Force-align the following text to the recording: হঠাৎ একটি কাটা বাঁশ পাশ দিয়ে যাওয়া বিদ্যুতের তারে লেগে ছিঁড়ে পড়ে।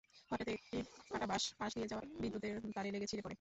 হঠাৎ 0.31 0.47
একটি 0.49 0.77
কাটা 1.11 1.27
বাঁশ 1.27 1.43
পাশ 1.59 1.71
দিয়ে 1.75 1.89
যাওয়া 1.91 2.03
বিদ্যুতের 2.21 2.53
তারে 2.75 2.89
লেগে 2.93 3.09
ছিঁড়ে 3.09 3.23
পড়ে। 3.23 3.29